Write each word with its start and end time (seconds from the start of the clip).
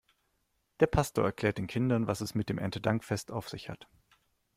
Der 0.79 0.87
Pastor 0.87 1.25
erklärt 1.25 1.59
den 1.59 1.67
Kindern, 1.67 2.07
was 2.07 2.21
es 2.21 2.33
mit 2.33 2.49
dem 2.49 2.57
Erntedankfest 2.57 3.29
auf 3.29 3.49
sich 3.49 3.69
hat. 3.69 3.87